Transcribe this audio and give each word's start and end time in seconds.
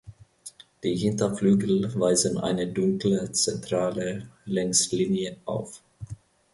Die 0.83 0.95
Hinterflügel 0.95 1.93
weisen 1.93 2.39
eine 2.39 2.65
dunkle 2.65 3.31
zentrale 3.33 4.27
Längslinie 4.47 5.37
auf. 5.45 5.79